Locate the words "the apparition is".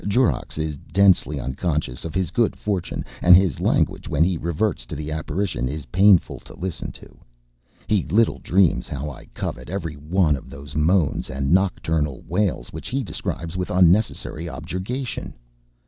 4.95-5.85